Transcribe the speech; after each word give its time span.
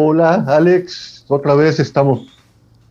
Hola, 0.00 0.44
Alex. 0.46 1.24
Otra 1.26 1.56
vez 1.56 1.80
estamos 1.80 2.28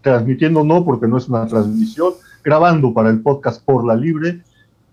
transmitiendo, 0.02 0.66
no 0.66 0.84
porque 0.84 1.08
no 1.08 1.18
es 1.18 1.30
una 1.30 1.48
transmisión, 1.48 2.16
grabando 2.44 2.94
para 2.94 3.10
el 3.10 3.22
podcast 3.22 3.64
Por 3.64 3.88
la 3.88 3.96
Libre. 3.96 4.42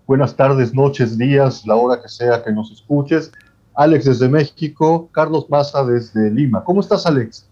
Buenas 0.07 0.33
tardes, 0.33 0.73
noches, 0.73 1.17
días, 1.17 1.67
la 1.67 1.75
hora 1.75 2.01
que 2.01 2.07
sea 2.07 2.41
que 2.41 2.53
nos 2.53 2.71
escuches. 2.71 3.33
Alex 3.73 4.05
desde 4.05 4.29
México, 4.29 5.09
Carlos 5.11 5.47
Maza 5.49 5.83
desde 5.83 6.31
Lima. 6.31 6.63
¿Cómo 6.63 6.79
estás, 6.79 7.05
Alex? 7.05 7.49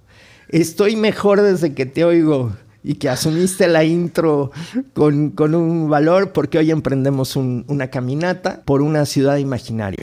Estoy 0.48 0.96
mejor 0.96 1.42
desde 1.42 1.74
que 1.74 1.86
te 1.86 2.06
oigo 2.06 2.54
y 2.84 2.94
que 2.96 3.10
asumiste 3.10 3.68
la 3.68 3.84
intro 3.84 4.52
con, 4.94 5.34
un 5.56 5.90
valor 5.90 6.32
porque 6.32 6.60
hoy 6.60 6.72
emprendemos 6.72 7.36
una 7.36 7.90
caminata 7.90 8.62
por 8.64 8.82
una 8.82 9.06
ciudad 9.06 9.36
imaginaria. 9.36 10.00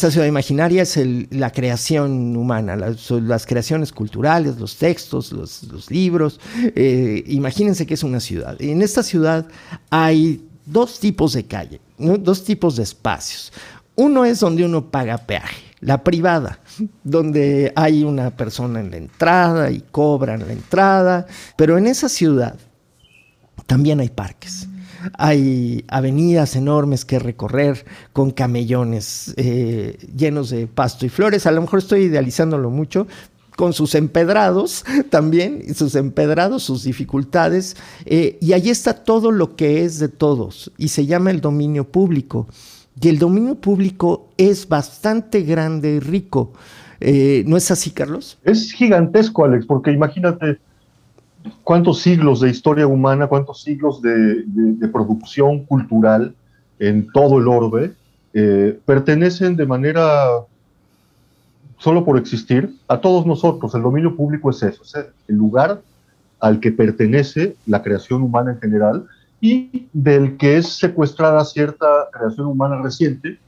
Esta 0.00 0.12
ciudad 0.12 0.28
imaginaria 0.28 0.80
es 0.80 0.98
la 1.30 1.52
creación 1.52 2.34
humana, 2.34 2.74
las, 2.74 3.44
creaciones 3.44 3.92
culturales, 3.92 4.56
los 4.56 4.76
textos, 4.76 5.30
los, 5.30 5.90
libros. 5.90 6.40
Eh, 6.74 7.22
imagínense 7.26 7.84
que 7.84 7.92
es 7.92 8.02
una 8.02 8.18
ciudad. 8.18 8.56
En 8.62 8.80
esta 8.80 9.02
ciudad 9.02 9.46
hay 9.90 10.42
dos 10.64 11.00
tipos 11.00 11.34
de 11.34 11.44
calle, 11.44 11.82
dos 11.98 12.44
tipos 12.44 12.76
de 12.76 12.84
espacios. 12.84 13.52
Uno 13.94 14.24
es 14.24 14.40
donde 14.40 14.64
uno 14.64 14.90
paga 14.90 15.18
peaje, 15.18 15.64
la 15.80 16.02
privada, 16.02 16.60
donde 17.04 17.70
hay 17.76 18.02
una 18.02 18.34
persona 18.34 18.80
en 18.80 18.92
la 18.92 18.96
entrada 18.96 19.70
y 19.70 19.82
cobran 19.82 20.46
la 20.46 20.54
entrada, 20.54 21.26
pero 21.56 21.76
en 21.76 21.86
esa 21.86 22.08
ciudad 22.08 22.56
también 23.66 24.00
hay 24.00 24.08
parques 24.08 24.66
hay 25.18 25.84
avenidas 25.88 26.56
enormes 26.56 27.04
que 27.04 27.18
recorrer 27.18 27.84
con 28.12 28.30
camellones 28.30 29.34
eh, 29.36 29.98
llenos 30.16 30.50
de 30.50 30.66
pasto 30.66 31.06
y 31.06 31.08
flores. 31.08 31.46
A 31.46 31.52
lo 31.52 31.60
mejor 31.60 31.80
estoy 31.80 32.02
idealizándolo 32.02 32.70
mucho, 32.70 33.06
con 33.60 33.74
sus 33.74 33.94
empedrados 33.94 34.86
también, 35.10 35.74
sus 35.74 35.94
empedrados, 35.94 36.62
sus 36.62 36.84
dificultades, 36.84 37.76
eh, 38.06 38.38
y 38.40 38.54
allí 38.54 38.70
está 38.70 38.94
todo 38.94 39.30
lo 39.30 39.54
que 39.54 39.84
es 39.84 39.98
de 39.98 40.08
todos, 40.08 40.72
y 40.78 40.88
se 40.88 41.04
llama 41.04 41.30
el 41.30 41.42
dominio 41.42 41.84
público. 41.84 42.46
Y 42.98 43.08
el 43.08 43.18
dominio 43.18 43.56
público 43.56 44.30
es 44.36 44.68
bastante 44.68 45.42
grande 45.42 45.96
y 45.96 46.00
rico. 46.00 46.52
Eh, 47.00 47.44
¿No 47.46 47.56
es 47.56 47.70
así, 47.70 47.90
Carlos? 47.90 48.38
Es 48.44 48.72
gigantesco, 48.72 49.44
Alex, 49.44 49.66
porque 49.66 49.90
imagínate, 49.90 50.58
cuántos 51.64 52.00
siglos 52.00 52.40
de 52.40 52.50
historia 52.50 52.86
humana, 52.86 53.26
cuántos 53.26 53.62
siglos 53.62 54.02
de, 54.02 54.44
producción 54.92 55.64
cultural 55.64 56.34
en 56.78 57.10
todo 57.12 57.38
el 57.38 57.48
orbe 57.48 57.92
eh, 58.32 58.78
pertenecen 58.84 59.56
de 59.56 59.66
manera, 59.66 60.26
solo 61.78 62.04
por 62.04 62.18
existir, 62.18 62.74
a 62.88 63.00
todos 63.00 63.26
nosotros. 63.26 63.74
El 63.74 63.82
dominio 63.82 64.16
público 64.16 64.50
es 64.50 64.62
eso, 64.62 64.82
es 64.82 64.94
el 65.28 65.36
lugar 65.36 65.80
al 66.40 66.58
que 66.60 66.72
pertenece 66.72 67.56
la 67.66 67.82
creación 67.82 68.22
humana 68.22 68.52
en 68.52 68.60
general 68.60 69.06
y 69.40 69.88
del 69.92 70.36
que 70.36 70.58
es 70.58 70.68
secuestrada 70.68 71.44
cierta 71.44 71.86
creación 72.12 72.46
humana 72.46 72.80
reciente 72.82 73.38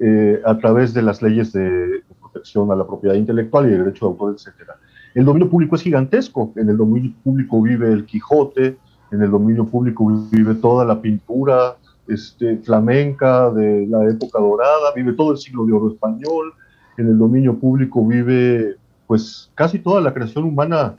eh, 0.00 0.40
a 0.44 0.56
través 0.58 0.94
de 0.94 1.02
las 1.02 1.22
leyes 1.22 1.52
de 1.52 2.02
protección 2.20 2.70
a 2.70 2.76
la 2.76 2.86
propiedad 2.86 3.14
intelectual 3.14 3.68
y 3.68 3.72
el 3.72 3.84
derecho 3.84 4.06
de 4.06 4.10
autor, 4.12 4.34
etcétera. 4.34 4.76
El 5.18 5.24
dominio 5.24 5.50
público 5.50 5.74
es 5.74 5.82
gigantesco. 5.82 6.52
En 6.54 6.68
el 6.68 6.76
dominio 6.76 7.12
público 7.24 7.60
vive 7.60 7.92
el 7.92 8.06
Quijote, 8.06 8.76
en 9.10 9.20
el 9.20 9.32
dominio 9.32 9.66
público 9.66 10.06
vive 10.30 10.54
toda 10.54 10.84
la 10.84 11.02
pintura 11.02 11.76
este, 12.06 12.58
flamenca 12.58 13.50
de 13.50 13.84
la 13.88 14.08
época 14.08 14.38
dorada, 14.38 14.92
vive 14.94 15.14
todo 15.14 15.32
el 15.32 15.38
siglo 15.38 15.66
de 15.66 15.72
oro 15.72 15.90
español. 15.90 16.54
En 16.96 17.08
el 17.08 17.18
dominio 17.18 17.58
público 17.58 18.06
vive 18.06 18.76
pues 19.08 19.50
casi 19.56 19.80
toda 19.80 20.00
la 20.00 20.14
creación 20.14 20.44
humana 20.44 20.94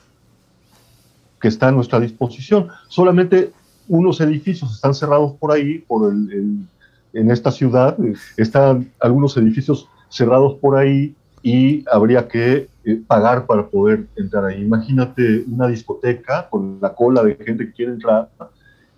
que 1.40 1.48
está 1.48 1.70
a 1.70 1.72
nuestra 1.72 2.02
disposición. 2.02 2.68
Solamente 2.90 3.54
unos 3.88 4.20
edificios 4.20 4.76
están 4.76 4.96
cerrados 4.96 5.32
por 5.40 5.54
ahí, 5.54 5.78
por 5.88 6.12
el, 6.12 6.68
en 7.14 7.32
esta 7.32 7.52
ciudad, 7.52 7.98
están 8.36 8.92
algunos 9.00 9.38
edificios 9.38 9.88
cerrados 10.10 10.56
por 10.56 10.76
ahí 10.76 11.16
y 11.42 11.86
habría 11.90 12.28
que 12.28 12.68
pagar 12.96 13.46
para 13.46 13.68
poder 13.68 14.08
entrar 14.16 14.46
ahí. 14.46 14.62
Imagínate 14.62 15.44
una 15.48 15.68
discoteca 15.68 16.50
con 16.50 16.80
la 16.82 16.94
cola 16.94 17.24
de 17.24 17.36
gente 17.36 17.66
que 17.66 17.74
quiere 17.74 17.94
entrar 17.94 18.30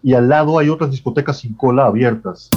y 0.03 0.13
al 0.13 0.29
lado 0.29 0.57
hay 0.57 0.69
otras 0.69 0.91
discotecas 0.91 1.39
sin 1.39 1.53
cola 1.53 1.85
abiertas. 1.85 2.49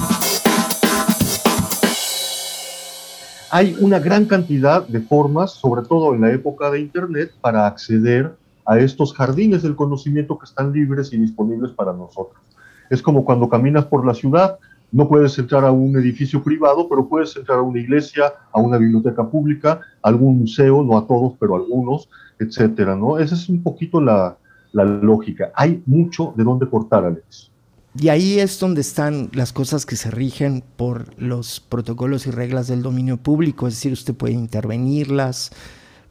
Hay 3.51 3.77
una 3.79 4.01
gran 4.01 4.25
cantidad 4.25 4.87
de 4.87 5.01
formas, 5.01 5.53
sobre 5.53 5.83
todo 5.83 6.15
en 6.15 6.23
la 6.23 6.33
época 6.33 6.71
de 6.71 6.81
Internet, 6.81 7.33
para 7.41 7.67
acceder 7.67 8.35
a 8.67 8.79
estos 8.79 9.13
jardines 9.13 9.63
del 9.63 9.77
conocimiento 9.77 10.39
que 10.39 10.47
están 10.47 10.73
libres 10.73 11.13
y 11.13 11.19
disponibles 11.19 11.71
para 11.73 11.93
nosotros. 11.93 12.43
Es 12.91 13.03
como 13.03 13.25
cuando 13.25 13.49
caminas 13.49 13.85
por 13.85 14.05
la 14.07 14.15
ciudad, 14.15 14.59
no 14.95 15.09
puedes 15.09 15.37
entrar 15.41 15.65
a 15.65 15.73
un 15.73 15.97
edificio 15.97 16.41
privado, 16.41 16.89
pero 16.89 17.09
puedes 17.09 17.35
entrar 17.37 17.59
a 17.59 17.63
una 17.63 17.81
iglesia, 17.81 18.33
a 18.53 18.61
una 18.61 18.79
biblioteca 18.79 19.29
pública, 19.29 19.81
a 20.01 20.09
algún 20.09 20.39
museo, 20.39 20.85
no 20.85 20.97
a 20.97 21.05
todos, 21.05 21.33
pero 21.41 21.57
a 21.57 21.59
algunos, 21.59 22.09
etcétera, 22.39 22.95
¿no? 22.95 23.19
Esa 23.19 23.35
es 23.35 23.49
un 23.49 23.61
poquito 23.61 24.01
la, 24.01 24.39
la 24.71 24.85
lógica. 24.85 25.51
Hay 25.57 25.83
mucho 25.87 26.33
de 26.37 26.45
dónde 26.45 26.69
cortar, 26.69 27.05
Alex. 27.05 27.51
Y 27.99 28.09
ahí 28.09 28.39
es 28.39 28.61
donde 28.61 28.83
están 28.83 29.31
las 29.33 29.53
cosas 29.53 29.85
que 29.85 29.97
se 29.97 30.13
rigen 30.13 30.63
por 30.77 31.21
los 31.21 31.59
protocolos 31.59 32.29
y 32.29 32.31
reglas 32.31 32.69
del 32.69 32.83
dominio 32.83 33.17
público, 33.17 33.67
es 33.67 33.75
decir, 33.75 33.93
usted 33.93 34.15
puede 34.15 34.35
intervenirlas, 34.35 35.51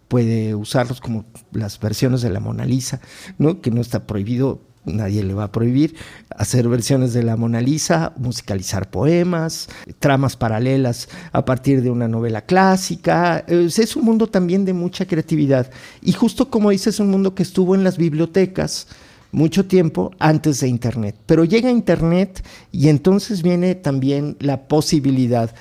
puede 0.10 0.56
usarlos 0.56 1.00
como 1.00 1.24
las 1.54 1.80
versiones 1.80 2.22
de 2.22 2.32
la 2.32 2.42
Mona 2.42 2.66
Lisa, 2.66 3.00
¿no? 3.38 3.62
que 3.62 3.72
no 3.72 3.80
está 3.80 4.06
prohibido 4.06 4.60
nadie 4.86 5.24
le 5.24 5.34
va 5.34 5.46
a 5.46 5.52
prohibir 5.52 5.96
hacer 6.30 6.68
versiones 6.68 7.14
de 7.14 7.24
la 7.24 7.36
Mona 7.36 7.62
Lisa, 7.62 8.14
musicalizar 8.18 8.90
poemas, 8.90 9.70
tramas 10.00 10.36
paralelas 10.36 11.10
a 11.32 11.46
partir 11.46 11.82
de 11.82 11.90
una 11.90 12.08
novela 12.08 12.42
clásica. 12.42 13.40
Es 13.48 13.96
un 13.96 14.06
mundo 14.06 14.28
también 14.28 14.66
de 14.66 14.74
mucha 14.74 15.06
creatividad. 15.06 15.70
Y 16.02 16.14
justo 16.14 16.50
como 16.50 16.72
dices, 16.72 16.96
es 16.96 17.00
un 17.00 17.10
mundo 17.10 17.36
que 17.36 17.44
estuvo 17.44 17.76
en 17.76 17.84
las 17.84 17.98
bibliotecas 17.98 18.88
mucho 19.32 19.66
tiempo 19.66 20.12
antes 20.20 20.60
de 20.60 20.68
Internet. 20.68 21.16
Pero 21.26 21.44
llega 21.44 21.72
Internet 21.72 22.46
y 22.72 22.90
entonces 22.90 23.42
viene 23.42 23.76
también 23.76 24.38
la 24.40 24.68
posibilidad 24.68 25.54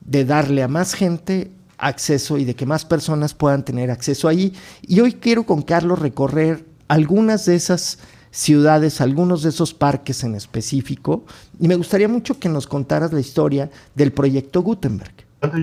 de 0.00 0.24
darle 0.24 0.62
a 0.62 0.68
más 0.68 0.94
gente 0.94 1.50
acceso 1.78 2.38
y 2.38 2.44
de 2.44 2.54
que 2.54 2.66
más 2.66 2.84
personas 2.84 3.34
puedan 3.34 3.64
tener 3.64 3.90
acceso 3.90 4.28
ahí. 4.28 4.54
Y 4.82 5.00
hoy 5.00 5.14
quiero 5.14 5.44
con 5.44 5.62
Carlos 5.62 5.98
recorrer 5.98 6.64
algunas 6.88 7.46
de 7.46 7.56
esas 7.56 7.98
ciudades, 8.36 9.00
algunos 9.00 9.42
de 9.42 9.48
esos 9.48 9.72
parques 9.72 10.22
en 10.22 10.34
específico, 10.34 11.24
y 11.58 11.68
me 11.68 11.74
gustaría 11.74 12.06
mucho 12.06 12.38
que 12.38 12.50
nos 12.50 12.66
contaras 12.66 13.10
la 13.10 13.20
historia 13.20 13.70
del 13.94 14.12
proyecto 14.12 14.60
Gutenberg. 14.60 15.14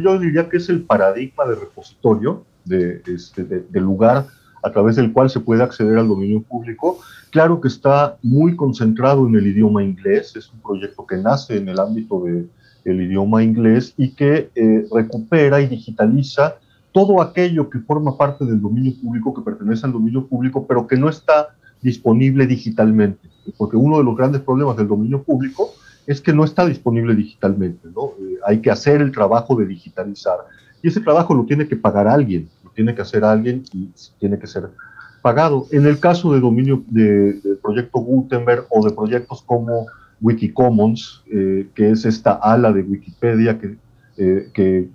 Yo 0.03 0.17
diría 0.17 0.49
que 0.49 0.57
es 0.57 0.69
el 0.69 0.81
paradigma 0.81 1.45
de 1.45 1.55
repositorio, 1.55 2.43
de, 2.65 3.03
este, 3.05 3.43
del 3.43 3.83
lugar 3.83 4.25
a 4.63 4.71
través 4.71 4.95
del 4.95 5.13
cual 5.13 5.29
se 5.29 5.39
puede 5.39 5.61
acceder 5.61 5.99
al 5.99 6.07
dominio 6.07 6.41
público. 6.41 6.99
Claro 7.29 7.61
que 7.61 7.67
está 7.67 8.17
muy 8.23 8.55
concentrado 8.55 9.27
en 9.27 9.35
el 9.35 9.45
idioma 9.45 9.83
inglés, 9.83 10.35
es 10.35 10.51
un 10.51 10.61
proyecto 10.61 11.05
que 11.05 11.17
nace 11.17 11.57
en 11.57 11.69
el 11.69 11.79
ámbito 11.79 12.23
del 12.23 13.01
idioma 13.01 13.43
inglés 13.43 13.93
y 13.97 14.15
que 14.15 14.49
eh, 14.55 14.87
recupera 14.91 15.61
y 15.61 15.67
digitaliza 15.67 16.55
todo 16.91 17.21
aquello 17.21 17.69
que 17.69 17.79
forma 17.79 18.17
parte 18.17 18.45
del 18.45 18.59
dominio 18.59 18.93
público, 18.99 19.33
que 19.33 19.41
pertenece 19.41 19.85
al 19.85 19.91
dominio 19.91 20.25
público, 20.25 20.65
pero 20.65 20.87
que 20.87 20.97
no 20.97 21.07
está 21.07 21.49
disponible 21.83 22.47
digitalmente, 22.47 23.29
porque 23.57 23.77
uno 23.77 23.97
de 23.97 24.03
los 24.03 24.15
grandes 24.15 24.41
problemas 24.41 24.77
del 24.77 24.87
dominio 24.87 25.21
público 25.21 25.69
es 26.07 26.21
que 26.21 26.33
no 26.33 26.43
está 26.43 26.65
disponible 26.65 27.15
digitalmente, 27.15 27.87
¿no? 27.93 28.13
Eh, 28.19 28.39
hay 28.45 28.59
que 28.59 28.71
hacer 28.71 29.01
el 29.01 29.11
trabajo 29.11 29.55
de 29.55 29.65
digitalizar 29.65 30.37
y 30.81 30.87
ese 30.87 31.01
trabajo 31.01 31.33
lo 31.33 31.45
tiene 31.45 31.67
que 31.67 31.75
pagar 31.75 32.07
alguien, 32.07 32.49
lo 32.63 32.71
tiene 32.71 32.95
que 32.95 33.01
hacer 33.01 33.23
alguien 33.23 33.63
y 33.73 33.89
tiene 34.19 34.39
que 34.39 34.47
ser 34.47 34.69
pagado. 35.21 35.67
En 35.71 35.85
el 35.85 35.99
caso 35.99 36.33
de 36.33 36.41
dominio 36.41 36.83
del 36.87 37.59
proyecto 37.61 37.99
Gutenberg 37.99 38.65
o 38.69 38.85
de 38.85 38.93
proyectos 38.93 39.41
como 39.43 39.87
Wikicommons, 40.21 41.23
eh, 41.31 41.67
que 41.73 41.91
es 41.91 42.05
esta 42.05 42.33
ala 42.33 42.73
de 42.73 42.81
Wikipedia 42.81 43.57
que, 43.57 43.77
eh, 44.17 44.49
que 44.53 44.89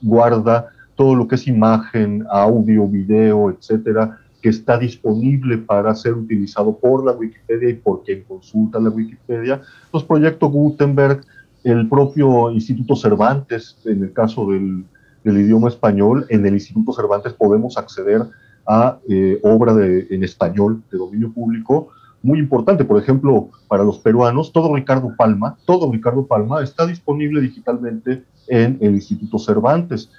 guarda 0.00 0.68
todo 0.94 1.16
lo 1.16 1.26
que 1.26 1.34
es 1.34 1.48
imagen, 1.48 2.24
audio, 2.30 2.86
video, 2.86 3.50
etcétera, 3.50 4.20
que 4.42 4.48
está 4.48 4.76
disponible 4.76 5.56
para 5.56 5.94
ser 5.94 6.14
utilizado 6.14 6.76
por 6.76 7.04
la 7.06 7.12
Wikipedia 7.12 7.70
y 7.70 7.74
por 7.74 8.02
quien 8.02 8.24
consulta 8.24 8.80
la 8.80 8.90
Wikipedia. 8.90 9.62
Los 9.92 10.02
proyectos 10.02 10.50
Gutenberg, 10.50 11.20
el 11.62 11.88
propio 11.88 12.50
Instituto 12.50 12.96
Cervantes, 12.96 13.78
en 13.84 14.02
el 14.02 14.12
caso 14.12 14.50
del, 14.50 14.84
idioma 15.24 15.68
español, 15.68 16.26
en 16.28 16.44
el 16.44 16.54
Instituto 16.54 16.92
Cervantes 16.92 17.32
podemos 17.34 17.78
acceder 17.78 18.22
a 18.66 18.98
eh, 19.08 19.38
obra 19.44 19.72
en 19.80 20.24
español 20.24 20.82
de 20.90 20.98
dominio 20.98 21.32
público 21.32 21.90
muy 22.22 22.40
importante. 22.40 22.84
Por 22.84 23.00
ejemplo, 23.00 23.50
para 23.68 23.84
los 23.84 24.00
peruanos, 24.00 24.52
todo 24.52 24.74
Ricardo 24.74 25.14
Palma, 25.16 25.56
todo 25.64 25.90
Ricardo 25.90 26.26
Palma 26.26 26.62
está 26.62 26.84
disponible 26.86 27.40
digitalmente 27.40 28.24
en 28.48 28.78
el 28.80 28.94
Instituto 28.94 29.38
Cervantes, 29.38 30.10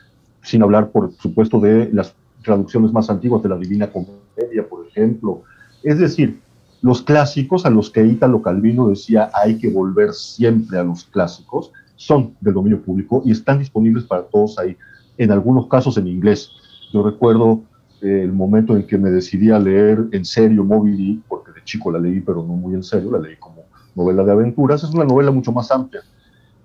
sin 0.42 0.64
hablar, 0.64 0.92
por 0.92 1.12
supuesto, 1.14 1.60
de 1.60 1.90
las 1.92 2.16
traducciones 2.44 2.92
más 2.92 3.10
antiguas 3.10 3.42
de 3.42 3.50
la 3.50 3.58
Divina 3.58 3.92
Comedia, 3.92 4.68
por 4.70 4.86
ejemplo. 4.88 5.44
Es 5.82 5.98
decir, 5.98 6.40
los 6.82 7.02
clásicos 7.02 7.66
a 7.66 7.70
los 7.70 7.90
que 7.90 8.06
Italo 8.06 8.42
Calvino 8.42 8.90
decía 8.90 9.32
hay 9.34 9.58
que 9.58 9.70
volver 9.70 10.14
siempre 10.14 10.78
a 10.78 10.84
los 10.84 11.06
clásicos, 11.06 11.72
son 11.96 12.36
del 12.42 12.54
dominio 12.54 12.82
público 12.82 13.22
y 13.26 13.32
están 13.32 13.60
disponibles 13.60 14.04
para 14.04 14.24
todos 14.24 14.60
ahí, 14.60 14.76
en 15.18 15.32
algunos 15.32 15.68
casos 15.68 15.98
en 15.98 16.08
inglés. 16.08 16.52
Yo 16.92 17.04
recuerdo 17.04 17.64
eh, 18.02 18.24
el 18.24 18.34
momento 18.34 18.76
en 18.76 18.86
que 18.86 18.98
me 18.98 19.10
decidí 19.10 19.50
a 19.50 19.60
leer 19.60 20.06
en 20.12 20.26
serio 20.26 20.66
Moby 20.66 20.92
Dick, 20.92 21.22
porque 21.30 21.54
de 21.54 21.64
chico 21.64 21.90
la 21.90 22.00
leí, 22.00 22.20
pero 22.20 22.44
no 22.44 22.54
muy 22.54 22.74
en 22.74 22.84
serio, 22.84 23.12
la 23.12 23.20
leí 23.20 23.38
como 23.38 23.64
novela 23.96 24.24
de 24.26 24.32
aventuras. 24.34 24.84
Es 24.84 24.90
una 24.90 25.06
novela 25.06 25.32
mucho 25.32 25.54
más 25.54 25.72
amplia 25.72 26.02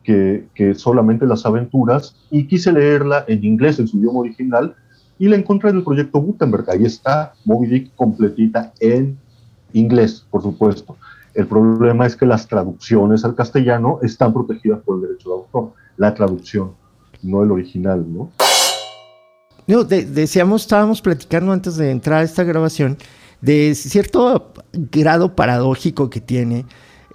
que, 0.02 0.48
que 0.54 0.74
solamente 0.74 1.26
las 1.26 1.46
aventuras 1.46 2.16
y 2.30 2.48
quise 2.48 2.72
leerla 2.72 3.24
en 3.28 3.44
inglés, 3.44 3.78
en 3.78 3.86
su 3.86 3.98
idioma 3.98 4.20
original, 4.20 4.74
y 5.18 5.28
la 5.28 5.36
encontré 5.36 5.70
en 5.70 5.76
el 5.76 5.84
proyecto 5.84 6.20
Gutenberg. 6.20 6.70
Ahí 6.70 6.84
está 6.84 7.34
Moby 7.44 7.66
Dick 7.66 7.94
completita 7.96 8.72
en 8.80 9.18
inglés, 9.72 10.24
por 10.30 10.42
supuesto. 10.42 10.96
El 11.34 11.46
problema 11.46 12.06
es 12.06 12.16
que 12.16 12.26
las 12.26 12.48
traducciones 12.48 13.24
al 13.24 13.34
castellano 13.34 13.98
están 14.02 14.32
protegidas 14.32 14.80
por 14.80 14.96
el 14.96 15.02
derecho 15.02 15.28
de 15.30 15.34
autor, 15.36 15.72
la 15.96 16.14
traducción, 16.14 16.72
no 17.22 17.42
el 17.42 17.50
original, 17.50 18.04
¿no? 18.12 18.30
No, 19.66 19.84
decíamos, 19.84 20.62
estábamos 20.62 21.02
platicando 21.02 21.52
antes 21.52 21.76
de 21.76 21.90
entrar 21.90 22.20
a 22.20 22.22
esta 22.22 22.42
grabación 22.42 22.96
de 23.40 23.74
cierto 23.74 24.52
grado 24.72 25.36
paradójico 25.36 26.08
que 26.08 26.20
tiene 26.20 26.64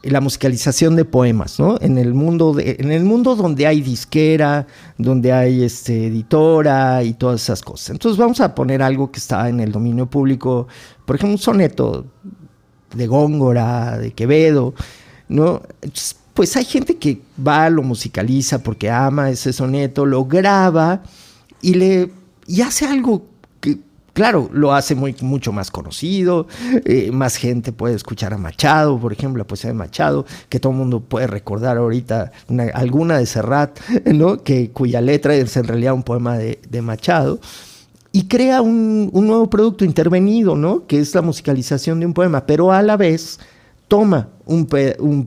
la 0.04 0.20
musicalización 0.20 0.96
de 0.96 1.06
poemas, 1.06 1.60
¿no? 1.60 1.78
En 1.80 1.98
el 1.98 2.14
mundo, 2.14 2.58
en 2.60 2.92
el 2.92 3.06
mundo 3.06 3.36
donde 3.36 3.66
hay 3.66 3.82
disquera, 3.82 4.68
donde 4.98 5.32
hay 5.32 5.64
este, 5.64 6.08
editora 6.08 7.04
y 7.04 7.14
todas 7.14 7.42
esas 7.42 7.62
cosas. 7.62 7.92
Entonces 7.92 8.18
vamos 8.18 8.42
a 8.42 8.54
poner 8.54 8.82
algo 8.82 9.12
que 9.12 9.20
está 9.20 9.48
en 9.48 9.62
el 9.62 9.72
dominio 9.72 10.06
público, 10.08 10.68
por 11.06 11.16
ejemplo, 11.16 11.34
un 11.34 11.40
soneto 11.40 12.06
de 12.94 13.08
Góngora, 13.08 13.98
de 13.98 14.12
Quevedo, 14.12 14.74
¿no? 15.30 15.62
pues 16.34 16.56
hay 16.58 16.66
gente 16.66 16.98
que 16.98 17.22
va, 17.46 17.70
lo 17.70 17.84
musicaliza 17.84 18.62
porque 18.62 18.90
ama 18.90 19.30
ese 19.30 19.54
soneto, 19.54 20.06
lo 20.06 20.26
graba 20.26 21.04
y 21.62 21.76
le 21.76 22.12
y 22.46 22.62
hace 22.62 22.86
algo 22.86 23.26
claro, 24.13 24.50
lo 24.54 24.74
hace 24.74 24.95
mucho 24.95 25.51
más 25.51 25.71
conocido, 25.71 26.48
eh, 26.86 27.12
más 27.12 27.36
gente 27.36 27.71
puede 27.71 27.95
escuchar 27.95 28.33
a 28.33 28.38
Machado, 28.38 29.00
por 29.00 29.12
ejemplo, 29.12 29.39
la 29.39 29.48
poesía 29.48 29.71
de 29.71 29.74
Machado, 29.75 30.25
que 30.50 30.60
todo 30.60 30.71
el 30.71 30.80
mundo 30.80 31.01
puede 31.01 31.27
recordar 31.27 31.77
ahorita 31.77 32.31
alguna 32.74 33.18
de 33.18 33.25
Serrat, 33.25 33.80
¿no? 34.06 34.44
que, 34.44 34.71
cuya 34.71 35.01
letra 35.01 35.36
es 35.36 35.57
en 35.57 35.65
realidad 35.65 35.94
un 35.94 36.04
poema 36.04 36.38
de, 36.38 36.81
Machado 36.81 37.39
y 38.12 38.27
crea 38.27 38.62
un, 38.62 39.10
nuevo 39.13 39.50
producto 39.50 39.86
intervenido, 39.86 40.56
¿no? 40.56 40.86
Que 40.86 41.00
es 41.00 41.15
la 41.15 41.21
musicalización 41.21 42.00
de 42.00 42.06
un 42.06 42.13
poema, 42.13 42.45
pero 42.45 42.71
a 42.71 42.81
la 42.81 42.98
vez 42.98 43.39
toma 43.88 44.30
un, 44.45 44.65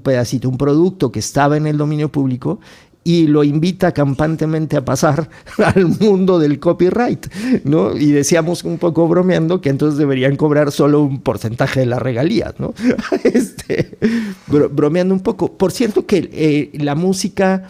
pedacito, 0.02 0.48
un 0.48 0.58
producto 0.58 1.10
que 1.10 1.18
estaba 1.18 1.56
en 1.56 1.66
el 1.66 1.78
dominio 1.78 2.10
público 2.10 2.60
y 3.06 3.28
lo 3.28 3.44
invita 3.44 3.92
campantemente 3.92 4.76
a 4.76 4.84
pasar 4.84 5.30
al 5.64 5.86
mundo 5.86 6.40
del 6.40 6.58
copyright, 6.58 7.32
¿no? 7.62 7.96
Y 7.96 8.10
decíamos 8.10 8.64
un 8.64 8.78
poco 8.78 9.06
bromeando 9.06 9.60
que 9.60 9.68
entonces 9.68 9.96
deberían 9.96 10.34
cobrar 10.34 10.72
solo 10.72 11.02
un 11.02 11.20
porcentaje 11.20 11.78
de 11.78 11.86
las 11.86 12.02
regalías, 12.02 12.54
¿no? 12.58 12.74
Este, 13.22 13.96
bromeando 14.48 15.14
un 15.14 15.20
poco. 15.20 15.56
Por 15.56 15.70
cierto 15.70 16.04
que 16.04 16.28
eh, 16.32 16.70
la 16.82 16.96
música, 16.96 17.68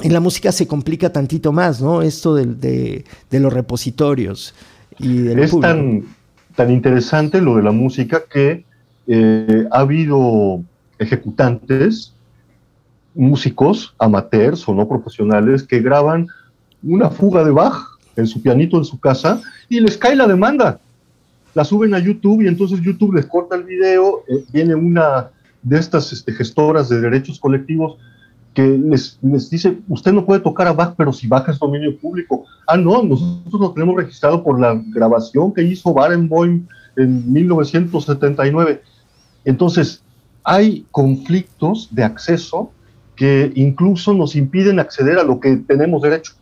en 0.00 0.12
la 0.12 0.20
música 0.20 0.52
se 0.52 0.68
complica 0.68 1.12
tantito 1.12 1.50
más, 1.50 1.82
¿no? 1.82 2.02
Esto 2.02 2.36
de, 2.36 3.04
los 3.32 3.52
repositorios 3.52 4.54
y 5.00 5.22
del 5.22 5.40
Es 5.40 5.58
tan, 5.58 6.04
tan 6.54 6.70
interesante 6.70 7.40
lo 7.40 7.56
de 7.56 7.64
la 7.64 7.72
música 7.72 8.22
que 8.32 8.64
eh, 9.08 9.66
ha 9.72 9.80
habido 9.80 10.62
ejecutantes 11.00 12.12
músicos 13.16 13.94
amateurs 13.98 14.68
o 14.68 14.74
no 14.74 14.88
profesionales 14.88 15.62
que 15.62 15.80
graban 15.80 16.28
una 16.82 17.10
fuga 17.10 17.42
de 17.44 17.50
Bach 17.50 17.98
en 18.16 18.26
su 18.26 18.42
pianito 18.42 18.76
en 18.78 18.84
su 18.84 18.98
casa 19.00 19.40
y 19.68 19.80
les 19.80 19.96
cae 19.96 20.16
la 20.16 20.26
demanda. 20.26 20.78
La 21.54 21.64
suben 21.64 21.94
a 21.94 21.98
YouTube 21.98 22.42
y 22.42 22.48
entonces 22.48 22.80
YouTube 22.80 23.14
les 23.14 23.26
corta 23.26 23.56
el 23.56 23.64
video, 23.64 24.22
eh, 24.28 24.44
viene 24.52 24.74
una 24.74 25.30
de 25.62 25.78
estas 25.78 26.12
este, 26.12 26.32
gestoras 26.32 26.88
de 26.88 27.00
derechos 27.00 27.40
colectivos 27.40 27.96
que 28.54 28.62
les, 28.62 29.18
les, 29.20 29.50
dice, 29.50 29.76
usted 29.88 30.12
no 30.12 30.24
puede 30.24 30.40
tocar 30.40 30.66
a 30.66 30.72
Bach, 30.72 30.94
pero 30.96 31.12
si 31.12 31.26
Bach 31.26 31.46
es 31.48 31.58
dominio 31.58 31.96
público. 31.98 32.44
Ah, 32.66 32.76
no, 32.76 33.02
nosotros 33.02 33.60
lo 33.60 33.72
tenemos 33.72 33.96
registrado 33.96 34.42
por 34.42 34.58
la 34.58 34.80
grabación 34.94 35.52
que 35.52 35.62
hizo 35.62 35.92
Barenboim 35.92 36.66
en 36.96 37.32
1979. 37.32 38.82
Entonces, 39.44 40.02
hay 40.42 40.86
conflictos 40.90 41.88
de 41.90 42.04
acceso 42.04 42.70
que 43.16 43.50
incluso 43.54 44.12
nos 44.14 44.36
impiden 44.36 44.78
acceder 44.78 45.18
a 45.18 45.24
lo 45.24 45.40
que 45.40 45.56
tenemos 45.56 46.02
derecho, 46.02 46.34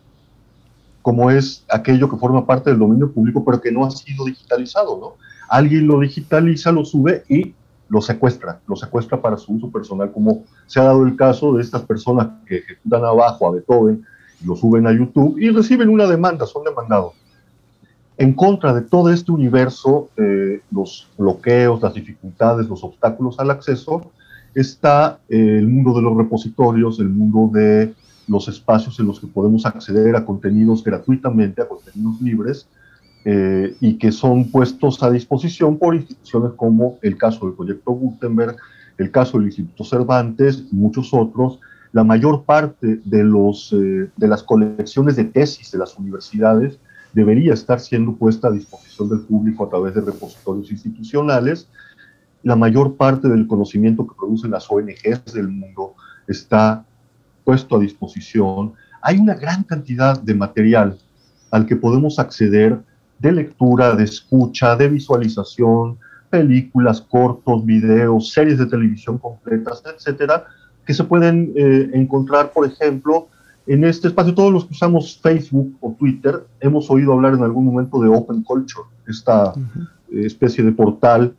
como 1.01 1.31
es 1.31 1.65
aquello 1.69 2.09
que 2.09 2.17
forma 2.17 2.45
parte 2.45 2.69
del 2.69 2.79
dominio 2.79 3.11
público, 3.11 3.43
pero 3.45 3.61
que 3.61 3.71
no 3.71 3.85
ha 3.85 3.91
sido 3.91 4.25
digitalizado, 4.25 4.99
¿no? 4.99 5.13
Alguien 5.47 5.87
lo 5.87 5.99
digitaliza, 5.99 6.71
lo 6.71 6.83
sube 6.83 7.23
y 7.29 7.53
lo 7.87 8.01
secuestra, 8.01 8.59
lo 8.67 8.75
secuestra 8.75 9.21
para 9.21 9.37
su 9.37 9.53
uso 9.53 9.71
personal, 9.71 10.11
como 10.11 10.43
se 10.65 10.79
ha 10.79 10.83
dado 10.83 11.05
el 11.05 11.15
caso 11.15 11.53
de 11.53 11.61
estas 11.61 11.83
personas 11.83 12.27
que 12.47 12.57
ejecutan 12.57 13.05
abajo 13.05 13.47
a 13.47 13.51
Beethoven, 13.51 14.05
lo 14.43 14.55
suben 14.55 14.87
a 14.87 14.91
YouTube 14.91 15.37
y 15.39 15.49
reciben 15.49 15.89
una 15.89 16.07
demanda, 16.07 16.45
son 16.45 16.63
demandados. 16.63 17.13
En 18.17 18.33
contra 18.33 18.73
de 18.73 18.81
todo 18.81 19.11
este 19.11 19.31
universo, 19.31 20.09
eh, 20.17 20.61
los 20.71 21.07
bloqueos, 21.17 21.81
las 21.81 21.93
dificultades, 21.93 22.67
los 22.67 22.83
obstáculos 22.83 23.39
al 23.39 23.51
acceso, 23.51 24.11
está 24.55 25.19
eh, 25.29 25.57
el 25.59 25.67
mundo 25.67 25.93
de 25.93 26.01
los 26.01 26.17
repositorios, 26.17 26.99
el 26.99 27.09
mundo 27.09 27.49
de 27.53 27.93
los 28.27 28.47
espacios 28.47 28.99
en 28.99 29.07
los 29.07 29.19
que 29.19 29.27
podemos 29.27 29.65
acceder 29.65 30.15
a 30.15 30.25
contenidos 30.25 30.83
gratuitamente, 30.83 31.61
a 31.61 31.67
contenidos 31.67 32.19
libres, 32.21 32.67
eh, 33.25 33.75
y 33.81 33.95
que 33.95 34.11
son 34.11 34.51
puestos 34.51 35.01
a 35.03 35.11
disposición 35.11 35.77
por 35.77 35.95
instituciones 35.95 36.51
como 36.55 36.97
el 37.01 37.17
caso 37.17 37.45
del 37.45 37.55
Proyecto 37.55 37.91
Gutenberg, 37.91 38.55
el 38.97 39.11
caso 39.11 39.37
del 39.37 39.47
Instituto 39.47 39.83
Cervantes 39.83 40.71
muchos 40.71 41.13
otros. 41.13 41.59
La 41.91 42.03
mayor 42.03 42.43
parte 42.43 43.01
de, 43.03 43.23
los, 43.23 43.73
eh, 43.73 44.09
de 44.15 44.27
las 44.27 44.43
colecciones 44.43 45.15
de 45.15 45.25
tesis 45.25 45.71
de 45.71 45.79
las 45.79 45.97
universidades 45.97 46.79
debería 47.13 47.53
estar 47.53 47.79
siendo 47.79 48.13
puesta 48.13 48.49
a 48.49 48.51
disposición 48.51 49.09
del 49.09 49.21
público 49.21 49.65
a 49.65 49.69
través 49.69 49.95
de 49.95 50.01
repositorios 50.01 50.69
institucionales 50.71 51.67
la 52.45 52.55
mayor 52.55 52.95
parte 52.95 53.27
del 53.27 53.47
conocimiento 53.47 54.05
que 54.05 54.13
producen 54.15 54.51
las 54.51 54.69
ONGs 54.69 55.33
del 55.33 55.47
mundo 55.47 55.95
está 56.27 56.85
puesto 57.43 57.75
a 57.75 57.79
disposición. 57.79 58.73
Hay 59.01 59.17
una 59.17 59.33
gran 59.33 59.63
cantidad 59.63 60.21
de 60.21 60.35
material 60.35 60.95
al 61.49 61.65
que 61.65 61.75
podemos 61.75 62.19
acceder 62.19 62.79
de 63.17 63.31
lectura, 63.31 63.95
de 63.95 64.03
escucha, 64.03 64.75
de 64.75 64.89
visualización, 64.89 65.97
películas, 66.29 67.01
cortos, 67.01 67.65
videos, 67.65 68.31
series 68.31 68.59
de 68.59 68.67
televisión 68.67 69.17
completas, 69.17 69.81
etcétera, 69.83 70.45
que 70.85 70.93
se 70.93 71.03
pueden 71.03 71.51
eh, 71.55 71.89
encontrar, 71.93 72.51
por 72.51 72.67
ejemplo, 72.67 73.27
en 73.65 73.85
este 73.85 74.09
espacio. 74.09 74.35
Todos 74.35 74.53
los 74.53 74.65
que 74.65 74.73
usamos 74.73 75.19
Facebook 75.19 75.75
o 75.81 75.95
Twitter 75.97 76.45
hemos 76.59 76.91
oído 76.91 77.13
hablar 77.13 77.33
en 77.33 77.41
algún 77.41 77.65
momento 77.65 77.99
de 77.99 78.09
Open 78.09 78.43
Culture, 78.43 78.85
esta 79.07 79.51
especie 80.11 80.63
de 80.63 80.71
portal 80.71 81.35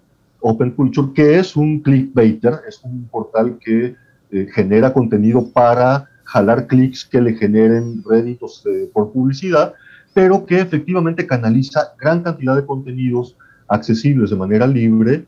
Open 0.48 0.70
Culture, 0.70 1.08
que 1.12 1.40
es 1.40 1.56
un 1.56 1.80
clickbaiter, 1.80 2.60
es 2.68 2.80
un 2.84 3.08
portal 3.10 3.58
que 3.58 3.96
eh, 4.30 4.46
genera 4.54 4.92
contenido 4.92 5.50
para 5.50 6.08
jalar 6.22 6.68
clics 6.68 7.04
que 7.04 7.20
le 7.20 7.34
generen 7.34 8.04
réditos 8.08 8.64
eh, 8.66 8.88
por 8.92 9.12
publicidad, 9.12 9.74
pero 10.14 10.46
que 10.46 10.60
efectivamente 10.60 11.26
canaliza 11.26 11.94
gran 12.00 12.22
cantidad 12.22 12.54
de 12.54 12.64
contenidos 12.64 13.36
accesibles 13.66 14.30
de 14.30 14.36
manera 14.36 14.68
libre 14.68 15.24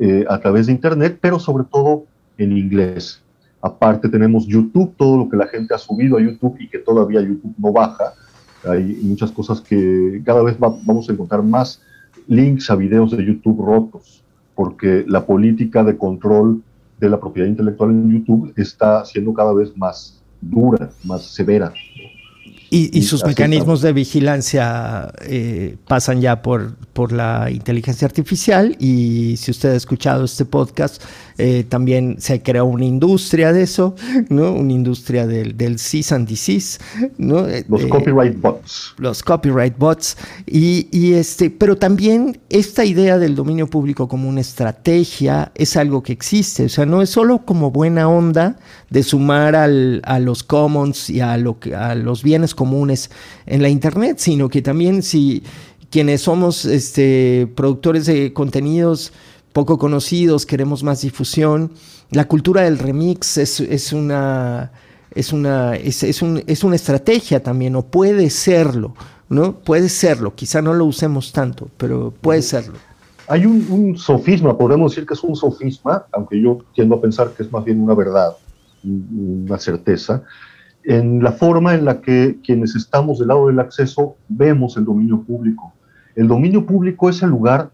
eh, 0.00 0.24
a 0.28 0.40
través 0.40 0.66
de 0.66 0.72
Internet, 0.72 1.18
pero 1.20 1.38
sobre 1.38 1.62
todo 1.62 2.06
en 2.36 2.56
inglés. 2.56 3.22
Aparte 3.62 4.08
tenemos 4.08 4.44
YouTube, 4.44 4.92
todo 4.96 5.18
lo 5.18 5.28
que 5.28 5.36
la 5.36 5.46
gente 5.46 5.72
ha 5.72 5.78
subido 5.78 6.16
a 6.16 6.20
YouTube 6.20 6.56
y 6.58 6.68
que 6.68 6.78
todavía 6.78 7.20
YouTube 7.20 7.54
no 7.58 7.72
baja. 7.72 8.14
Hay 8.64 8.98
muchas 9.02 9.30
cosas 9.30 9.60
que 9.60 10.20
cada 10.24 10.42
vez 10.42 10.58
vamos 10.58 11.08
a 11.08 11.12
encontrar 11.12 11.44
más 11.44 11.80
links 12.26 12.70
a 12.70 12.74
videos 12.74 13.12
de 13.12 13.24
YouTube 13.24 13.64
rotos 13.64 14.24
porque 14.58 15.04
la 15.06 15.24
política 15.24 15.84
de 15.84 15.96
control 15.96 16.60
de 16.98 17.08
la 17.08 17.20
propiedad 17.20 17.46
intelectual 17.46 17.90
en 17.90 18.10
YouTube 18.10 18.52
está 18.56 19.04
siendo 19.04 19.32
cada 19.32 19.52
vez 19.52 19.76
más 19.76 20.20
dura, 20.40 20.90
más 21.04 21.22
severa. 21.22 21.72
Y, 22.70 23.02
sus 23.02 23.24
mecanismos 23.24 23.80
de 23.80 23.94
vigilancia 23.94 25.10
eh, 25.22 25.76
pasan 25.86 26.20
ya 26.20 26.42
por, 26.42 26.76
por 26.92 27.12
la 27.12 27.50
inteligencia 27.50 28.04
artificial 28.04 28.76
y 28.78 29.36
si 29.38 29.50
usted 29.50 29.70
ha 29.70 29.76
escuchado 29.76 30.24
este 30.24 30.44
podcast, 30.44 31.02
eh, 31.38 31.64
también 31.68 32.16
se 32.18 32.42
creó 32.42 32.64
una 32.64 32.84
industria 32.84 33.52
de 33.52 33.62
eso, 33.62 33.94
¿no? 34.28 34.52
Una 34.52 34.72
industria 34.72 35.24
del, 35.26 35.56
del 35.56 35.78
CIS 35.78 36.10
and 36.10 36.28
disease, 36.28 36.80
¿no? 37.16 37.46
Los 37.68 37.82
eh, 37.82 37.88
copyright 37.88 38.40
bots. 38.40 38.94
Los 38.98 39.22
copyright 39.22 39.78
bots. 39.78 40.16
Y, 40.46 40.88
y, 40.90 41.14
este, 41.14 41.48
pero 41.48 41.76
también 41.76 42.40
esta 42.50 42.84
idea 42.84 43.18
del 43.18 43.36
dominio 43.36 43.68
público 43.68 44.08
como 44.08 44.28
una 44.28 44.40
estrategia 44.40 45.52
es 45.54 45.76
algo 45.76 46.02
que 46.02 46.12
existe. 46.12 46.64
O 46.64 46.68
sea, 46.68 46.86
no 46.86 47.02
es 47.02 47.10
solo 47.10 47.44
como 47.44 47.70
buena 47.70 48.08
onda 48.08 48.56
de 48.90 49.04
sumar 49.04 49.54
al, 49.54 50.02
a 50.04 50.18
los 50.18 50.42
commons 50.42 51.08
y 51.08 51.20
a, 51.20 51.36
lo 51.36 51.60
que, 51.60 51.76
a 51.76 51.94
los 51.94 52.24
bienes 52.24 52.56
comunes 52.58 53.10
en 53.46 53.62
la 53.62 53.68
Internet, 53.68 54.18
sino 54.18 54.48
que 54.48 54.60
también 54.60 55.04
si 55.04 55.44
quienes 55.90 56.22
somos 56.22 56.64
este, 56.64 57.48
productores 57.54 58.06
de 58.06 58.32
contenidos 58.32 59.12
poco 59.52 59.78
conocidos, 59.78 60.44
queremos 60.44 60.82
más 60.82 61.00
difusión. 61.02 61.72
La 62.10 62.26
cultura 62.26 62.62
del 62.62 62.78
remix 62.78 63.38
es, 63.38 63.60
una, 63.92 64.72
es, 65.14 65.32
una, 65.32 65.74
es, 65.76 66.64
una 66.64 66.76
estrategia 66.76 67.42
también, 67.42 67.76
o 67.76 67.82
puede 67.82 68.30
serlo, 68.30 68.94
¿no? 69.28 69.58
Puede 69.58 69.88
serlo, 69.88 70.34
quizá 70.34 70.62
no 70.62 70.74
lo 70.74 70.84
usemos 70.84 71.32
tanto, 71.32 71.68
pero 71.76 72.12
puede 72.20 72.42
serlo. 72.42 72.74
Hay 73.26 73.44
un, 73.44 73.96
sofisma, 73.98 74.56
podemos 74.56 74.92
decir 74.92 75.06
que 75.06 75.14
es 75.14 75.22
un 75.22 75.36
sofisma, 75.36 76.06
aunque 76.12 76.40
yo 76.40 76.58
tiendo 76.74 76.96
a 76.96 77.00
pensar 77.00 77.30
que 77.36 77.42
es 77.42 77.52
más 77.52 77.64
bien 77.64 77.80
una 77.80 77.94
verdad, 77.94 78.36
una 78.84 79.58
certeza, 79.58 80.22
en 80.84 81.22
la 81.22 81.32
forma 81.32 81.74
en 81.74 81.84
la 81.84 82.00
que 82.00 82.38
quienes 82.42 82.74
estamos 82.74 83.18
del 83.18 83.28
lado 83.28 83.48
del 83.48 83.60
acceso 83.60 84.16
vemos 84.28 84.76
el 84.76 84.84
dominio 84.84 85.22
público. 85.22 85.72
El 86.14 86.28
dominio 86.28 86.64
público 86.66 87.08
es 87.08 87.22
el 87.22 87.30
lugar 87.30 87.70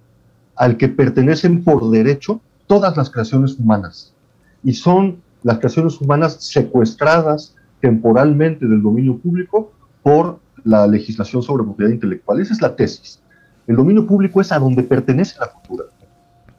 al 0.57 0.77
que 0.77 0.89
pertenecen 0.89 1.65
por 1.65 1.91
derecho 1.91 2.41
todas 2.67 2.97
las 2.97 3.11
creaciones 3.11 3.59
humanas. 3.59 4.15
Y 4.63 4.73
son 4.75 5.19
las 5.43 5.59
creaciones 5.59 6.01
humanas 6.01 6.39
secuestradas 6.41 7.55
temporalmente 7.81 8.67
del 8.67 8.83
dominio 8.83 9.19
público 9.19 9.73
por 10.03 10.41
la 10.65 10.87
legislación 10.87 11.43
sobre 11.43 11.65
propiedad 11.65 11.93
intelectual. 11.93 12.41
Esa 12.41 12.55
es 12.55 12.63
la 12.63 12.75
tesis. 12.75 13.21
El 13.67 13.77
dominio 13.77 14.07
público 14.07 14.41
es 14.41 14.53
a 14.53 14.59
donde 14.59 14.83
pertenece 14.83 15.37
la 15.39 15.49
cultura. 15.49 15.85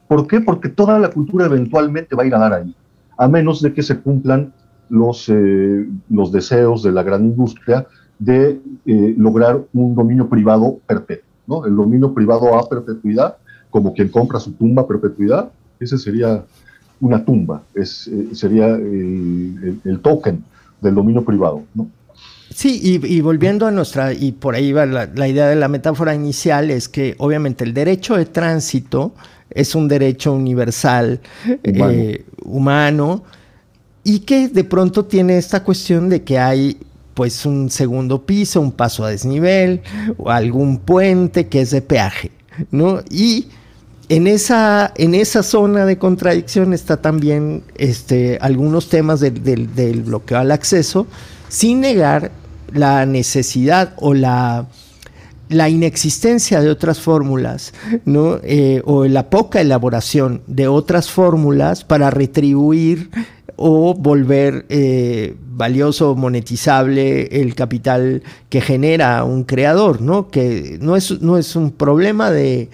¿Por 0.08 0.26
qué? 0.26 0.40
Porque 0.40 0.68
toda 0.68 0.98
la 0.98 1.10
cultura 1.10 1.46
eventualmente 1.46 2.14
va 2.14 2.22
a 2.22 2.26
ir 2.26 2.34
a 2.34 2.38
dar 2.38 2.52
ahí, 2.52 2.74
a 3.18 3.28
menos 3.28 3.60
de 3.60 3.72
que 3.72 3.82
se 3.82 3.98
cumplan 4.00 4.52
los, 4.88 5.28
eh, 5.28 5.86
los 6.10 6.32
deseos 6.32 6.82
de 6.82 6.92
la 6.92 7.02
gran 7.02 7.24
industria 7.24 7.86
de 8.18 8.60
eh, 8.86 9.14
lograr 9.16 9.60
un 9.72 9.94
dominio 9.94 10.28
privado 10.28 10.78
perpetuo. 10.86 11.24
¿no? 11.46 11.66
El 11.66 11.76
dominio 11.76 12.12
privado 12.14 12.56
a 12.56 12.68
perpetuidad 12.68 13.36
como 13.70 13.92
quien 13.92 14.08
compra 14.08 14.40
su 14.40 14.52
tumba 14.52 14.82
a 14.82 14.86
perpetuidad, 14.86 15.50
ese 15.78 15.98
sería 15.98 16.44
una 17.00 17.22
tumba, 17.24 17.62
es, 17.74 18.06
eh, 18.08 18.28
sería 18.32 18.68
el, 18.68 20.00
token 20.02 20.42
del 20.80 20.94
dominio 20.94 21.22
privado. 21.22 21.62
¿no? 21.74 21.88
Sí, 22.50 22.80
y, 22.82 23.20
volviendo 23.20 23.66
a 23.66 23.70
nuestra, 23.70 24.14
y 24.14 24.32
por 24.32 24.54
ahí 24.54 24.72
va 24.72 24.86
la, 24.86 25.28
idea 25.28 25.48
de 25.48 25.56
la 25.56 25.68
metáfora 25.68 26.14
inicial, 26.14 26.70
es 26.70 26.88
que 26.88 27.14
obviamente 27.18 27.64
el 27.64 27.74
derecho 27.74 28.16
de 28.16 28.24
tránsito 28.24 29.12
es 29.50 29.74
un 29.74 29.88
derecho 29.88 30.32
universal, 30.32 31.20
humano, 32.42 33.24
eh, 33.26 33.30
y 34.06 34.20
que 34.20 34.46
de 34.46 34.62
pronto 34.62 35.04
tiene 35.04 35.36
esta 35.36 35.64
cuestión 35.64 36.08
de 36.08 36.22
que 36.22 36.38
hay 36.38 36.78
pues 37.14 37.44
un 37.44 37.70
segundo 37.70 38.24
piso, 38.24 38.60
un 38.60 38.70
paso 38.70 39.04
a 39.04 39.10
desnivel, 39.10 39.82
o 40.16 40.30
algún 40.30 40.78
puente 40.78 41.48
que 41.48 41.62
es 41.62 41.72
de 41.72 41.82
peaje, 41.82 42.30
¿no? 42.70 43.00
Y 43.10 43.48
en 44.08 44.28
esa, 44.28 44.92
en 44.96 45.16
esa 45.16 45.42
zona 45.42 45.86
de 45.86 45.98
contradicción 45.98 46.72
está 46.72 46.98
también 46.98 47.64
este, 47.74 48.38
algunos 48.40 48.88
temas 48.90 49.18
del, 49.18 50.02
bloqueo 50.04 50.38
al 50.38 50.52
acceso, 50.52 51.08
sin 51.48 51.80
negar 51.80 52.30
la 52.72 53.06
necesidad 53.06 53.94
o 53.96 54.14
la, 54.14 54.68
la 55.48 55.68
inexistencia 55.68 56.60
de 56.60 56.70
otras 56.70 57.00
fórmulas, 57.00 57.74
¿no? 58.04 58.38
Eh, 58.44 58.82
o 58.84 59.04
la 59.06 59.30
poca 59.30 59.60
elaboración 59.60 60.42
de 60.46 60.68
otras 60.68 61.10
fórmulas 61.10 61.82
para 61.82 62.10
retribuir 62.10 63.10
o 63.56 63.94
volver 63.94 64.66
eh, 64.68 65.34
valioso, 65.50 66.14
monetizable 66.14 67.40
el 67.40 67.54
capital 67.54 68.22
que 68.48 68.60
genera 68.60 69.24
un 69.24 69.44
creador, 69.44 70.02
¿no? 70.02 70.28
Que 70.28 70.78
no 70.80 70.96
es, 70.96 71.20
no 71.20 71.38
es 71.38 71.56
un 71.56 71.72
problema 71.72 72.30
de 72.30 72.68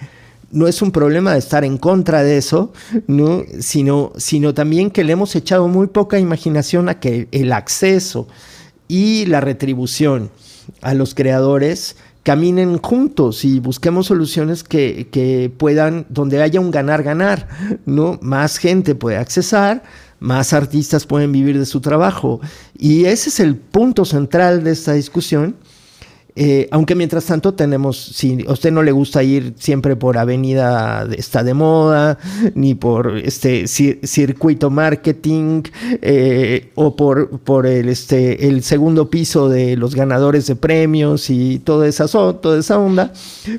no 0.51 0.67
es 0.67 0.83
un 0.83 0.91
problema 0.91 1.33
de 1.33 1.39
estar 1.39 1.63
en 1.65 1.79
contra 1.79 2.23
de 2.23 2.37
eso, 2.37 2.71
¿no? 3.07 3.41
sino, 3.59 4.11
sino 4.17 4.53
también 4.53 4.91
que 4.91 5.03
le 5.03 5.13
hemos 5.13 5.35
echado 5.35 5.67
muy 5.67 5.87
poca 5.87 6.19
imaginación 6.19 6.89
a 6.89 6.99
que 6.99 7.27
el 7.31 7.51
acceso 7.51 8.27
y 8.87 9.25
la 9.25 9.41
retribución 9.41 10.29
a 10.81 10.93
los 10.93 11.15
creadores 11.15 11.95
caminen 12.23 12.77
juntos 12.77 13.43
y 13.43 13.59
busquemos 13.59 14.07
soluciones 14.07 14.63
que, 14.63 15.51
puedan, 15.57 16.05
donde 16.09 16.41
haya 16.41 16.59
un 16.59 16.71
ganar-ganar, 16.71 17.47
¿no? 17.85 18.17
Más 18.21 18.57
gente 18.57 18.95
puede 18.95 19.17
accesar, 19.17 19.83
más 20.23 20.53
artistas 20.53 21.05
pueden 21.05 21.31
vivir 21.31 21.59
de 21.59 21.65
su 21.65 21.81
trabajo. 21.81 22.39
Y 22.77 23.05
ese 23.05 23.29
es 23.29 23.39
el 23.39 23.57
punto 23.57 24.05
central 24.05 24.63
de 24.63 24.71
esta 24.71 24.93
discusión 24.93 25.55
eh, 26.35 26.67
aunque 26.71 26.95
mientras 26.95 27.25
tanto 27.25 27.53
tenemos, 27.53 27.97
si 27.97 28.43
a 28.47 28.53
usted 28.53 28.71
no 28.71 28.81
le 28.81 28.91
gusta 28.91 29.21
ir 29.21 29.53
siempre 29.57 29.95
por 29.95 30.17
avenida 30.17 31.07
está 31.15 31.43
de 31.43 31.53
moda, 31.53 32.17
ni 32.55 32.73
por 32.73 33.17
este 33.19 33.67
circuito 33.67 34.71
marketing, 34.71 35.61
eh, 36.01 36.71
o 36.73 36.95
por, 36.95 37.39
por 37.41 37.67
el, 37.67 37.87
este, 37.87 38.47
el 38.47 38.63
segundo 38.63 39.11
piso 39.11 39.47
de 39.47 39.77
los 39.77 39.93
ganadores 39.93 40.47
de 40.47 40.55
premios 40.55 41.29
y 41.29 41.59
toda 41.59 41.87
esa, 41.87 42.07
toda 42.07 42.57
esa 42.57 42.79
onda, 42.79 43.13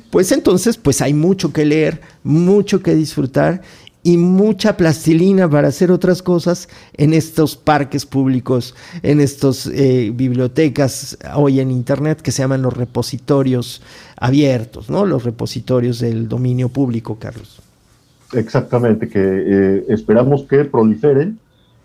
pues 0.09 0.33
entonces 0.33 0.75
pues 0.75 1.01
hay 1.01 1.13
mucho 1.13 1.53
que 1.53 1.63
leer, 1.63 2.01
mucho 2.23 2.81
que 2.81 2.93
disfrutar 2.93 3.61
y 4.05 4.17
mucha 4.17 4.77
plastilina 4.77 5.49
para 5.49 5.69
hacer 5.69 5.91
otras 5.91 6.21
cosas 6.21 6.69
en 6.93 7.11
estos 7.11 7.55
parques 7.55 8.05
públicos, 8.05 8.75
en 9.01 9.19
estas 9.19 9.65
eh, 9.65 10.11
bibliotecas 10.13 11.17
hoy 11.33 11.59
en 11.59 11.71
Internet 11.71 12.21
que 12.21 12.31
se 12.31 12.43
llaman 12.43 12.61
los 12.61 12.77
repositorios 12.77 13.81
abiertos, 14.15 14.91
¿no? 14.91 15.07
Los 15.07 15.23
repositorios 15.23 15.99
del 15.99 16.29
dominio 16.29 16.69
público, 16.69 17.17
Carlos. 17.17 17.59
Exactamente, 18.33 19.09
que 19.09 19.19
eh, 19.19 19.85
esperamos 19.89 20.43
que 20.43 20.65
proliferen, 20.65 21.39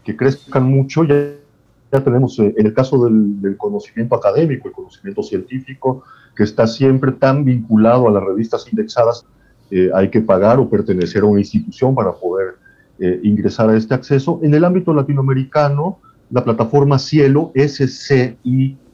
que 0.04 0.14
crezcan 0.14 0.64
mucho. 0.64 1.04
Ya, 1.04 1.32
ya 1.90 2.04
tenemos 2.04 2.38
eh, 2.38 2.54
en 2.54 2.66
el 2.66 2.74
caso 2.74 3.02
del 3.02 3.56
conocimiento 3.56 4.14
académico, 4.14 4.68
el 4.68 4.74
conocimiento 4.74 5.22
científico, 5.22 6.04
que 6.36 6.42
está 6.42 6.66
siempre 6.66 7.12
tan 7.12 7.46
vinculado 7.46 8.08
a 8.08 8.12
las 8.12 8.22
revistas 8.22 8.66
indexadas, 8.70 9.24
eh, 9.70 9.90
hay 9.94 10.10
que 10.10 10.20
pagar 10.20 10.58
o 10.58 10.68
pertenecer 10.68 11.22
a 11.22 11.26
una 11.26 11.40
institución 11.40 11.94
para 11.94 12.12
poder 12.12 12.56
eh, 12.98 13.20
ingresar 13.22 13.70
a 13.70 13.76
este 13.76 13.94
acceso. 13.94 14.40
En 14.42 14.52
el 14.54 14.64
ámbito 14.64 14.92
latinoamericano, 14.92 15.98
la 16.30 16.44
plataforma 16.44 16.98
Cielo, 16.98 17.52
S-C-I-E-L-O, 17.54 18.84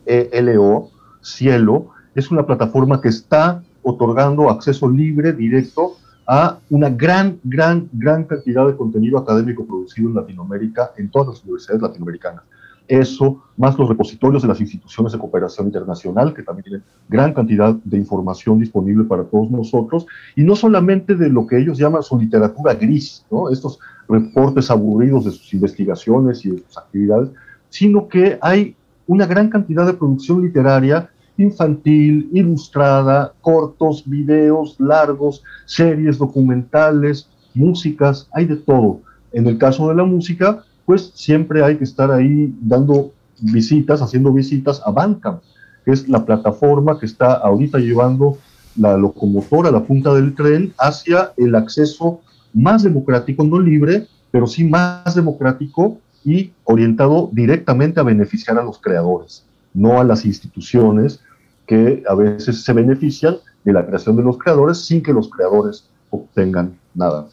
Cielo, 1.21 1.89
es 2.15 2.31
una 2.31 2.47
plataforma 2.47 3.01
que 3.01 3.09
está 3.09 3.63
otorgando 3.83 4.51
acceso 4.51 4.89
libre, 4.89 5.33
directo, 5.33 5.97
a 6.29 6.59
una 6.71 6.91
gran, 6.91 7.39
gran, 7.45 7.89
gran 7.93 8.25
cantidad 8.25 8.67
de 8.67 8.77
contenido 8.77 9.19
académico 9.19 9.65
producido 9.65 10.09
en 10.09 10.17
Latinoamérica, 10.17 10.91
en 10.97 11.09
todas 11.09 11.29
las 11.29 11.45
universidades 11.45 11.83
latinoamericanas 11.83 12.43
eso, 12.89 13.43
más 13.57 13.79
los 13.79 13.89
repositorios 13.89 14.43
de 14.43 14.49
las 14.49 14.61
instituciones 14.61 15.13
de 15.13 15.19
cooperación 15.19 15.67
internacional, 15.67 16.35
que 16.35 16.43
también 16.43 16.65
tienen 16.65 16.83
gran 17.09 17.33
cantidad 17.33 17.75
de 17.75 17.97
información 17.97 18.59
disponible 18.59 19.05
para 19.05 19.25
todos 19.25 19.51
nosotros, 19.51 20.07
y 20.35 20.43
no 20.43 20.57
solamente 20.57 21.15
de 21.15 21.29
lo 21.29 21.47
que 21.47 21.59
ellos 21.59 21.79
llaman 21.79 22.03
su 22.03 22.19
literatura 22.19 22.75
gris, 22.75 23.25
estos 23.51 23.79
reportes 24.09 24.71
aburridos 24.71 25.25
de 25.25 25.33
sus 25.33 25.53
investigaciones 25.55 26.45
y 26.45 26.51
de 26.51 26.59
sus 26.59 26.79
actividades, 26.79 27.31
sino 27.69 28.09
que 28.09 28.39
hay 28.41 28.77
una 29.07 29.27
gran 29.27 29.49
cantidad 29.49 29.87
de 29.87 29.95
producción 29.95 30.43
literaria 30.43 31.11
infantil, 31.39 32.29
ilustrada, 32.33 33.33
cortos, 33.41 34.03
videos 34.07 34.77
largos, 34.81 35.43
series 35.67 36.19
documentales, 36.19 37.29
músicas, 37.55 38.29
hay 38.33 38.47
de 38.47 38.57
todo. 38.57 39.01
En 39.33 39.47
el 39.47 39.59
caso 39.59 39.89
de 39.89 39.95
la 39.95 40.05
música, 40.05 40.65
pues 40.87 41.13
siempre 41.15 41.63
hay 41.63 41.77
que 41.77 41.85
estar 41.85 42.11
ahí 42.11 42.55
dando 42.63 43.13
visitas, 43.41 44.01
haciendo 44.01 44.33
visitas 44.33 44.81
a 44.87 44.91
Bandcamp, 44.91 45.43
que 45.85 45.93
es 45.93 46.09
la 46.09 46.25
plataforma 46.25 46.99
que 46.99 47.07
está 47.07 47.35
ahorita 47.35 47.79
llevando 47.79 48.39
la 48.77 48.97
locomotora, 48.97 49.71
la 49.71 49.85
punta 49.85 50.15
del 50.15 50.35
tren, 50.35 50.73
hacia 50.79 51.33
el 51.37 51.55
acceso 51.55 52.21
más 52.55 52.83
democrático, 52.83 53.45
no 53.45 53.59
libre, 53.59 54.07
pero 54.31 54.47
sí 54.47 54.65
más 54.65 55.15
democrático 55.15 55.99
y 56.25 56.53
orientado 56.65 57.31
directamente 57.33 58.01
a 58.01 58.05
beneficiar 58.05 58.59
a 58.59 58.65
los 58.65 58.79
creadores. 58.79 59.45
no 59.75 60.01
a 60.01 60.05
las 60.05 60.25
instituciones 60.25 61.21
que 61.67 62.03
a 62.09 62.15
veces 62.15 62.65
se 62.65 62.73
benefician 62.73 63.37
de 63.63 63.75
la 63.75 63.85
creación 63.85 64.17
de 64.17 64.23
los 64.23 64.39
creadores 64.39 64.79
sin 64.87 65.03
que 65.03 65.13
los 65.13 65.29
creadores 65.29 65.91
obtengan 66.09 66.79
nada. 66.95 67.27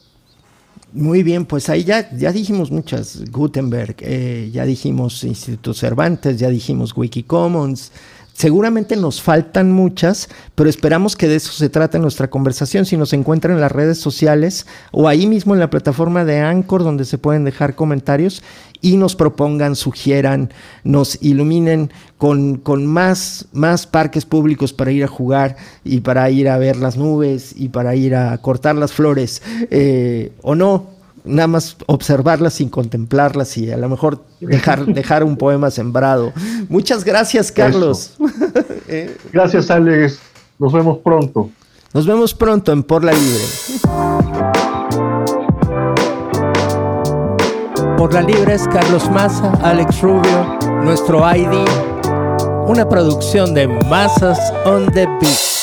Muy 0.96 1.24
bien, 1.24 1.44
pues 1.44 1.68
ahí 1.70 1.82
ya, 1.82 2.08
ya 2.16 2.30
dijimos 2.30 2.70
muchas, 2.70 3.24
Gutenberg, 3.28 3.96
eh, 3.98 4.48
ya 4.52 4.64
dijimos 4.64 5.24
Instituto 5.24 5.74
Cervantes, 5.74 6.38
ya 6.38 6.48
dijimos 6.48 6.96
Wikicommons, 6.96 7.90
Seguramente 8.34 8.96
nos 8.96 9.22
faltan 9.22 9.70
muchas, 9.70 10.28
pero 10.56 10.68
esperamos 10.68 11.14
que 11.14 11.28
de 11.28 11.36
eso 11.36 11.52
se 11.52 11.68
trate 11.68 12.00
nuestra 12.00 12.28
conversación. 12.28 12.84
Si 12.84 12.96
nos 12.96 13.12
encuentran 13.12 13.54
en 13.54 13.60
las 13.60 13.70
redes 13.70 13.98
sociales 13.98 14.66
o 14.90 15.06
ahí 15.06 15.28
mismo 15.28 15.54
en 15.54 15.60
la 15.60 15.70
plataforma 15.70 16.24
de 16.24 16.40
Anchor, 16.40 16.82
donde 16.82 17.04
se 17.04 17.16
pueden 17.16 17.44
dejar 17.44 17.76
comentarios 17.76 18.42
y 18.80 18.96
nos 18.96 19.14
propongan, 19.14 19.76
sugieran, 19.76 20.52
nos 20.82 21.22
iluminen 21.22 21.92
con, 22.18 22.56
con 22.56 22.86
más, 22.86 23.46
más 23.52 23.86
parques 23.86 24.26
públicos 24.26 24.72
para 24.72 24.90
ir 24.90 25.04
a 25.04 25.08
jugar 25.08 25.56
y 25.84 26.00
para 26.00 26.28
ir 26.28 26.48
a 26.48 26.58
ver 26.58 26.76
las 26.76 26.96
nubes 26.96 27.54
y 27.56 27.68
para 27.68 27.94
ir 27.94 28.16
a 28.16 28.36
cortar 28.38 28.74
las 28.74 28.92
flores 28.92 29.42
eh, 29.70 30.32
o 30.42 30.56
no, 30.56 30.93
nada 31.24 31.48
más 31.48 31.76
observarlas 31.86 32.54
sin 32.54 32.68
contemplarlas 32.68 33.56
y 33.56 33.72
a 33.72 33.76
lo 33.76 33.88
mejor 33.88 34.24
dejar, 34.40 34.86
dejar 34.94 35.24
un 35.24 35.36
poema 35.36 35.70
sembrado. 35.70 36.32
Muchas 36.68 37.04
gracias, 37.04 37.50
Carlos. 37.50 38.14
Eh, 38.86 39.16
gracias, 39.32 39.70
Alex. 39.70 40.18
Nos 40.58 40.70
vemos 40.70 40.98
pronto. 40.98 41.48
Nos 41.94 42.06
vemos 42.06 42.34
pronto 42.34 42.70
en 42.70 42.82
Por 42.82 43.02
la 43.02 43.12
Libre. 43.12 43.44
Por 47.96 48.12
la 48.12 48.20
Libre 48.20 48.54
es 48.54 48.68
Carlos 48.68 49.10
Maza, 49.10 49.50
Alex 49.62 50.02
Rubio, 50.02 50.58
nuestro 50.82 51.20
ID, 51.34 51.66
una 52.66 52.86
producción 52.86 53.54
de 53.54 53.66
Mazas 53.66 54.38
on 54.66 54.92
the 54.92 55.06
Beach. 55.20 55.53